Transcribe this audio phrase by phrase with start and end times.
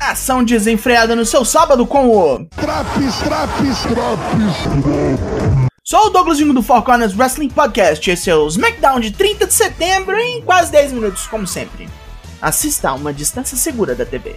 [0.00, 2.46] Ação desenfreada no seu sábado com o.
[2.50, 5.68] Traps, traps, traps.
[5.82, 8.08] Sou o Douglas Jingo do Four Corners Wrestling Podcast.
[8.08, 11.88] Esse é o SmackDown de 30 de setembro em quase 10 minutos, como sempre.
[12.40, 14.36] Assista a uma distância segura da TV.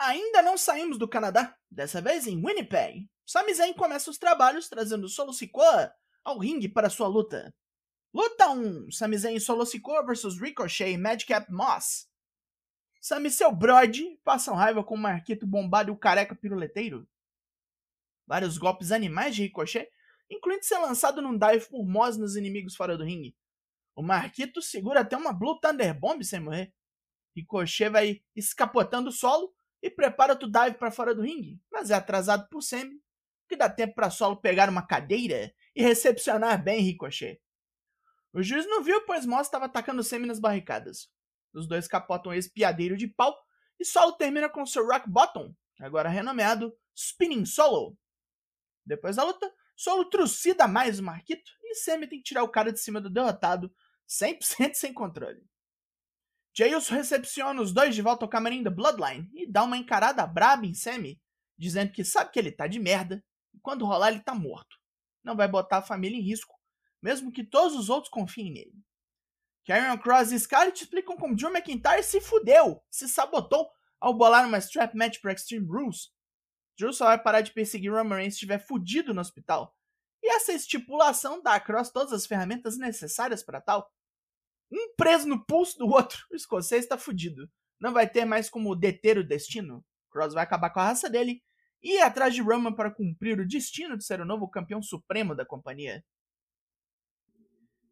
[0.00, 3.08] Ainda não saímos do Canadá, dessa vez em Winnipeg.
[3.26, 5.92] Sami Zayn começa os trabalhos trazendo Solo Sikoa
[6.24, 7.54] ao ringue para sua luta.
[8.12, 12.08] Luta 1: Sami Zayn e Solo Sikoa vs Ricochet e Madcap Moss.
[13.00, 17.08] Sami e seu brode passam raiva com o Marquito bombado e o careca piruleteiro.
[18.26, 19.88] Vários golpes animais de Ricochet,
[20.28, 23.36] incluindo ser lançado num dive por Moss nos inimigos fora do ringue.
[23.94, 26.72] O Marquito segura até uma Blue Thunder Bomb sem morrer.
[27.36, 31.94] Ricochet vai escapotando o solo e prepara outro dive para fora do ringue, mas é
[31.94, 33.00] atrasado por Semi,
[33.48, 37.40] que dá tempo para Solo pegar uma cadeira e recepcionar bem Ricochet.
[38.32, 41.10] O juiz não viu, pois Moss estava atacando Semi nas barricadas.
[41.54, 43.34] Os dois capotam esse piadeiro de pau
[43.80, 47.96] e Solo termina com seu Rock Bottom, agora renomeado Spinning Solo.
[48.84, 52.72] Depois da luta, Solo trucida mais o Marquito e Semi tem que tirar o cara
[52.72, 53.72] de cima do derrotado
[54.08, 55.42] 100% sem controle.
[56.58, 60.66] Jails recepciona os dois de volta ao camarim da Bloodline e dá uma encarada braba
[60.66, 61.16] em Sammy,
[61.56, 64.76] dizendo que sabe que ele tá de merda e quando rolar ele tá morto.
[65.22, 66.58] Não vai botar a família em risco,
[67.00, 68.74] mesmo que todos os outros confiem nele.
[69.64, 73.70] Karrion Cross e Scarlett explicam como Drew McIntyre se fudeu, se sabotou
[74.00, 76.10] ao bolar uma strap match para Extreme Rules.
[76.76, 79.76] Drew só vai parar de perseguir Roman Reigns se estiver fudido no hospital.
[80.20, 83.88] E essa estipulação dá a Cross todas as ferramentas necessárias para tal,
[84.70, 86.26] um preso no pulso do outro.
[86.30, 87.50] O escocês está fudido.
[87.80, 89.84] Não vai ter mais como deter o destino.
[90.10, 91.42] Cross vai acabar com a raça dele
[91.82, 95.34] e ir atrás de Roman para cumprir o destino de ser o novo campeão supremo
[95.34, 96.04] da companhia.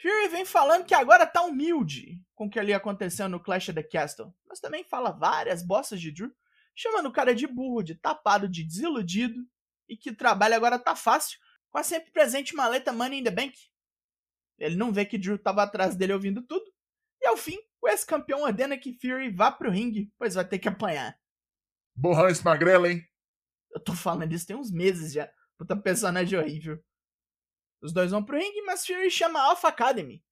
[0.00, 3.74] Fury vem falando que agora tá humilde com o que ali aconteceu no Clash of
[3.74, 6.32] the Castle, mas também fala várias bostas de Drew,
[6.74, 9.46] chamando o cara de burro, de tapado, de desiludido
[9.86, 13.30] e que o trabalho agora tá fácil com a sempre presente maleta Money in the
[13.30, 13.58] Bank.
[14.58, 16.69] Ele não vê que Drew estava atrás dele ouvindo tudo.
[17.30, 21.16] Ao fim, o ex-campeão ordena que Fury vá pro ringue, pois vai ter que apanhar.
[21.94, 23.08] Borrão esse magrelo, hein?
[23.72, 25.32] Eu tô falando isso tem uns meses já.
[25.56, 26.82] Puta personagem horrível.
[27.80, 30.24] Os dois vão pro ringue, mas Fury chama a Alpha Academy.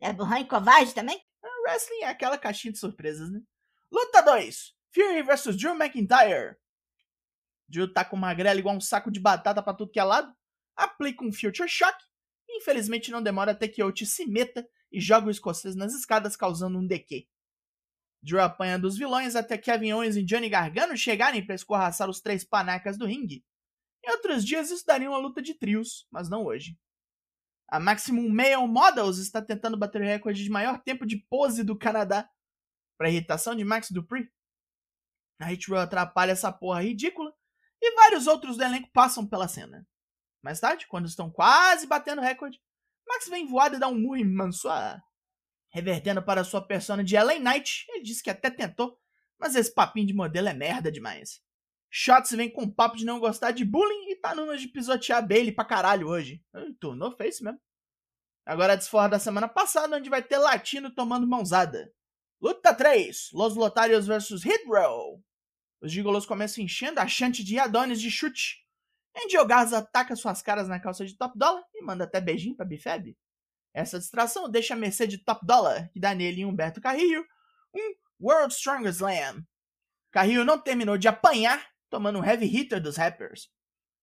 [0.00, 1.24] É burrão e covarde também?
[1.44, 3.40] A wrestling é aquela caixinha de surpresas, né?
[3.88, 4.74] Luta 2.
[4.92, 6.56] Fury vs Drew McIntyre.
[7.68, 10.34] Drew tá com magrela igual um saco de batata pra tudo que é lado.
[10.74, 11.96] Aplica um Future Shock
[12.56, 16.78] Infelizmente não demora até que Otis se meta e joga o escocês nas escadas, causando
[16.78, 17.26] um DQ.
[18.22, 22.44] Drew apanha dos vilões até Kevin Owens e Johnny Gargano chegarem para escorraçar os três
[22.44, 23.44] panacas do ringue.
[24.04, 26.78] Em outros dias isso daria uma luta de trios, mas não hoje.
[27.68, 31.76] A Maximum Male Models está tentando bater o recorde de maior tempo de pose do
[31.76, 32.28] Canadá,
[32.98, 34.30] para irritação de Max Dupree.
[35.40, 37.34] A Hit Row atrapalha essa porra ridícula
[37.80, 39.84] e vários outros do elenco passam pela cena.
[40.42, 42.60] Mais tarde, quando estão quase batendo recorde,
[43.12, 45.02] Max vem voado e dá um murro em Mansoir.
[45.70, 48.98] Revertendo para sua persona de LA Knight, ele disse que até tentou,
[49.38, 51.42] mas esse papinho de modelo é merda demais.
[51.90, 55.52] Shots vem com papo de não gostar de bullying e tá numa de pisotear Bailey
[55.52, 56.42] pra caralho hoje.
[56.80, 57.60] Tornou face mesmo.
[58.46, 61.92] Agora a desforra da semana passada, onde vai ter latino tomando mãozada.
[62.40, 65.22] Luta 3: Los Lotarios vs Hit Row.
[65.82, 68.66] Os gigolos começam enchendo a chante de Adonis de chute,
[69.16, 72.64] Angel Garza ataca suas caras na calça de Top Dollar e manda até beijinho pra
[72.64, 73.16] Bifeb.
[73.74, 77.24] Essa distração deixa a mercê de Top Dollar, que dá nele em Humberto Carrillo,
[77.74, 79.44] um World Strongest Slam.
[80.10, 83.50] Carrillo não terminou de apanhar, tomando um heavy hitter dos rappers.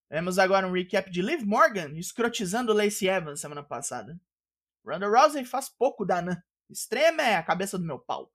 [0.09, 4.19] Vemos agora um recap de Liv Morgan escrotizando Lacey Evans semana passada.
[4.83, 6.41] Ronda Rousey faz pouco da Nan.
[6.67, 8.31] Extrema é a cabeça do meu pau.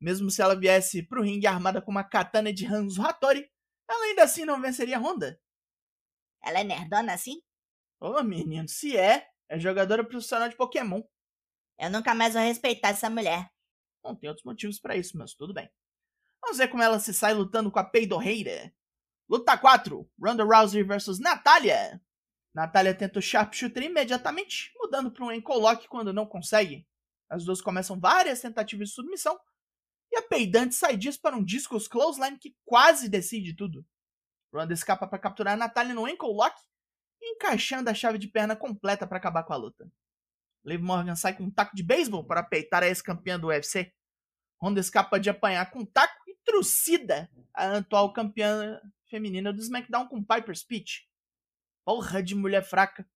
[0.00, 3.50] Mesmo se ela viesse pro ringue armada com uma katana de Hanzo Hattori,
[3.88, 5.38] ela ainda assim não venceria Ronda.
[6.46, 7.42] Ela é nerdona assim?
[8.00, 11.02] Ô, menino, se é, é jogadora profissional de Pokémon.
[11.78, 13.50] Eu nunca mais vou respeitar essa mulher.
[14.02, 15.68] Bom, tem outros motivos para isso, mas tudo bem.
[16.40, 18.72] Vamos ver como ela se sai lutando com a peidorreira.
[19.28, 22.00] Luta 4: Ronda Rousey vs Natália.
[22.54, 26.86] Natália tenta o sharpshooter imediatamente, mudando para um lock quando não consegue.
[27.28, 29.36] As duas começam várias tentativas de submissão,
[30.12, 33.84] e a peidante sai disso para um discos clothesline que quase decide tudo.
[34.56, 36.60] Ronda escapa para capturar a Natália no ankle lock,
[37.22, 39.90] encaixando a chave de perna completa para acabar com a luta.
[40.64, 43.92] Liv Morgan sai com um taco de beisebol para peitar a ex-campeã do UFC.
[44.60, 50.08] Ronda escapa de apanhar com um taco e trucida a atual campeã feminina do SmackDown
[50.08, 51.08] com Piper's Speech.
[51.84, 53.08] Porra de mulher fraca.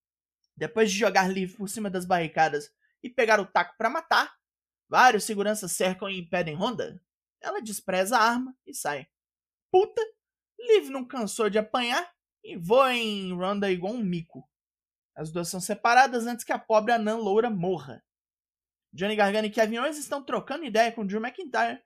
[0.57, 2.71] Depois de jogar livre por cima das barricadas
[3.03, 4.33] e pegar o taco para matar,
[4.89, 7.03] vários seguranças cercam e impedem Honda.
[7.41, 9.09] Ela despreza a arma e sai.
[9.73, 10.03] Puta,
[10.67, 12.11] Liv não cansou de apanhar
[12.45, 14.49] e voa em Ronda igual um mico.
[15.15, 18.03] As duas são separadas antes que a pobre anã loura morra.
[18.93, 21.83] Johnny Gargano e Kevin Owens estão trocando ideia com Drew McIntyre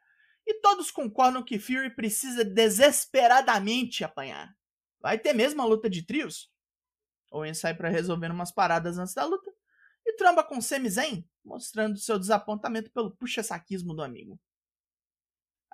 [0.47, 4.55] e todos concordam que Fury precisa desesperadamente apanhar.
[5.01, 6.51] Vai ter mesmo a luta de trios?
[7.31, 9.53] Owens sai para resolver umas paradas antes da luta
[10.07, 14.41] e tromba com Sami Zayn, mostrando seu desapontamento pelo puxa-saquismo do amigo.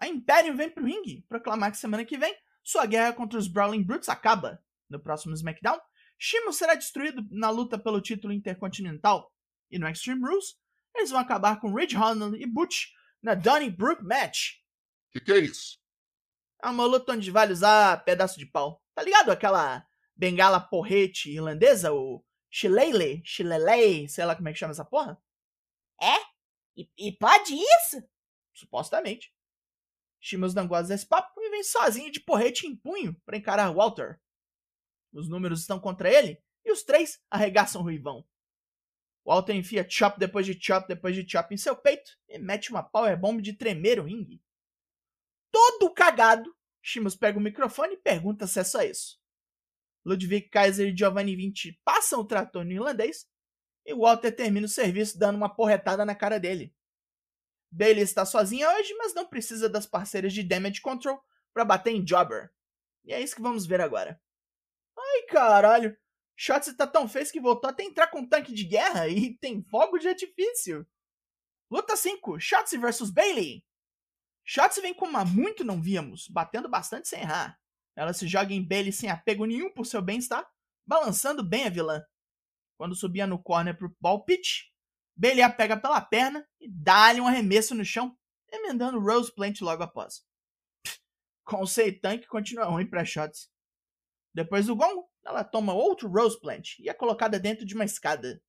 [0.01, 3.85] A Imperium vem pro ringue proclamar que semana que vem sua guerra contra os Brawling
[3.85, 4.63] Brutes acaba.
[4.89, 5.79] No próximo SmackDown,
[6.19, 9.33] Shimo será destruído na luta pelo título intercontinental.
[9.71, 10.57] E no Extreme Rules,
[10.95, 12.89] eles vão acabar com Ridge Holland e Butch
[13.23, 14.57] na Donnybrook Match.
[15.13, 15.79] Que que é isso?
[16.63, 18.83] É uma luta onde vale usar pedaço de pau.
[18.95, 24.73] Tá ligado aquela bengala porrete irlandesa, o Shillelagh, Shillelagh, sei lá como é que chama
[24.73, 25.19] essa porra?
[26.01, 26.17] É?
[26.77, 28.03] E, e pode isso?
[28.53, 29.33] Supostamente.
[30.21, 34.21] Shimos não gosta desse papo e vem sozinho de porrete em punho para encarar Walter.
[35.13, 38.25] Os números estão contra ele e os três arregaçam Ruivão.
[39.25, 42.83] Walter enfia chop depois de chop depois de chop em seu peito e mete uma
[42.83, 44.43] powerbomb de tremer o ringue.
[45.51, 49.19] Todo cagado, Shimos pega o microfone e pergunta se é só isso.
[50.05, 53.27] Ludwig Kaiser e Giovanni Vinci passam o trator no irlandês
[53.85, 56.75] e Walter termina o serviço dando uma porretada na cara dele.
[57.71, 61.23] Bailey está sozinha hoje, mas não precisa das parceiras de Damage Control
[61.53, 62.53] para bater em Jobber.
[63.05, 64.21] E é isso que vamos ver agora.
[64.99, 65.97] Ai, caralho.
[66.37, 69.63] Shotzi tá tão feio que voltou até entrar com um tanque de guerra e tem
[69.63, 70.87] fogo de artifício.
[71.71, 73.65] Luta 5, Shotzi vs Bailey.
[74.45, 77.61] Shotzi vem como há muito não víamos, batendo bastante sem errar.
[77.95, 80.49] Ela se joga em Bailey sem apego nenhum por seu bem-estar,
[80.87, 82.03] balançando bem a vilã.
[82.77, 84.71] Quando subia no corner pro ball pitch,
[85.21, 88.17] Bailey a pega pela perna e dá-lhe um arremesso no chão,
[88.51, 90.25] emendando Rose Plant logo após.
[91.45, 93.53] Conceito tanque continua ruim para shots.
[94.33, 98.43] Depois do gongo, ela toma outro Rose Plant e é colocada dentro de uma escada.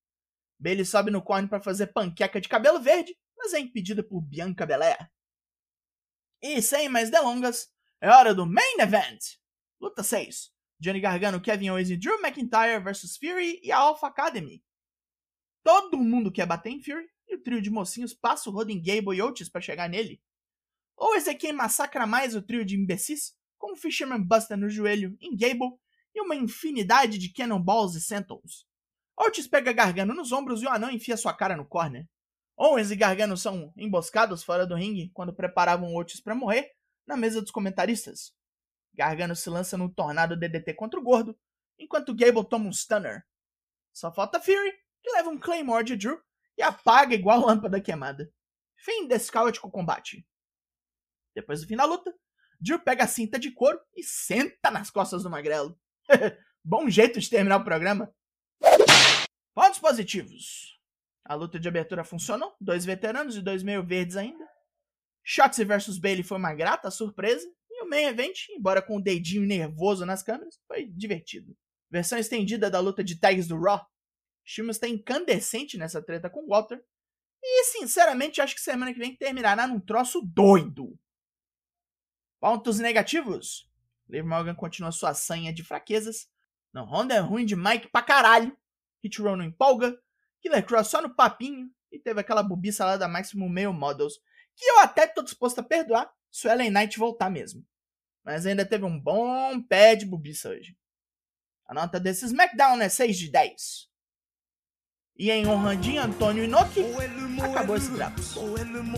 [0.58, 4.66] Bailey sobe no corner para fazer panqueca de cabelo verde, mas é impedida por Bianca
[4.66, 5.12] Belair.
[6.42, 7.70] E sem mais delongas,
[8.00, 9.20] é hora do Main Event!
[9.78, 10.54] Luta 6.
[10.80, 14.64] Johnny Gargano, Kevin Owens e Drew McIntyre vs Fury e a Alpha Academy.
[15.64, 18.82] Todo mundo quer bater em Fury e o trio de mocinhos passa o rodo em
[18.82, 20.22] Gable e Otis para chegar nele.
[20.98, 25.36] Ou aqui massacra mais o trio de imbecis, com o Fisherman Buster no joelho em
[25.36, 25.80] Gable
[26.14, 28.68] e uma infinidade de Cannonballs e Sentons.
[29.18, 32.08] Otis pega Gargano nos ombros e o anão enfia sua cara no corner.
[32.58, 36.72] Owens e Gargano são emboscados fora do ringue quando preparavam Otis para morrer
[37.08, 38.34] na mesa dos comentaristas.
[38.94, 41.38] Gargano se lança num tornado DDT contra o gordo,
[41.80, 43.26] enquanto Gable toma um stunner.
[43.94, 46.20] Só falta Fury que leva um Claymore de Drew
[46.58, 48.32] e apaga igual lâmpada queimada.
[48.76, 50.26] Fim desse caótico combate.
[51.36, 52.14] Depois do fim da luta,
[52.60, 55.80] Drew pega a cinta de couro e senta nas costas do magrelo.
[56.64, 58.14] Bom jeito de terminar o programa.
[59.54, 60.80] Pontos positivos.
[61.26, 64.48] A luta de abertura funcionou, dois veteranos e dois meio verdes ainda.
[65.24, 69.46] Shotzi vs Bailey foi uma grata surpresa, e o main event, embora com o dedinho
[69.46, 71.56] nervoso nas câmeras, foi divertido.
[71.90, 73.86] Versão estendida da luta de tags do Raw
[74.44, 76.84] Sheamus está incandescente nessa treta com Walter.
[77.44, 80.98] E, sinceramente, acho que semana que vem terminará num troço doido.
[82.40, 83.70] Pontos negativos.
[84.10, 86.30] Liv Morgan continua sua sanha de fraquezas.
[86.74, 88.56] Não, Honda é ruim de Mike pra caralho.
[89.04, 89.98] Hit Row não empolga.
[90.42, 91.70] Killer Cross só no papinho.
[91.92, 94.20] E teve aquela bobiça lá da Maximum Male Models.
[94.56, 97.66] Que eu até tô disposto a perdoar se o Ellen Knight voltar mesmo.
[98.24, 100.78] Mas ainda teve um bom pé de bobiça hoje.
[101.66, 103.91] A nota desse SmackDown é 6 de 10.
[105.22, 106.84] E em honra de Antônio Inoki,
[107.44, 108.40] acabou esse Drops.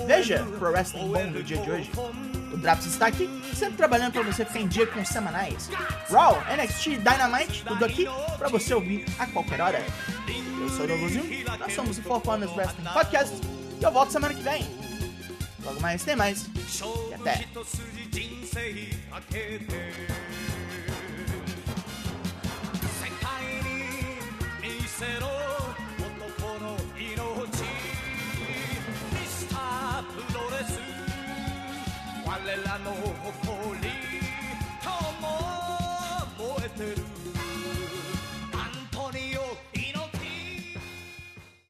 [0.07, 1.91] Veja Pro Wrestling Bom no dia de hoje.
[2.53, 5.69] O Drops está aqui, sempre trabalhando para você ficar em dia com os semanais.
[6.09, 9.85] Raw, NXT, Dynamite, tudo aqui para você ouvir a qualquer hora.
[10.61, 13.35] Eu sou o Novozinho, nós somos o Four Corners Wrestling Podcast
[13.81, 14.65] e eu volto semana que vem.
[15.65, 16.45] Logo mais tem mais.
[17.09, 17.45] E até.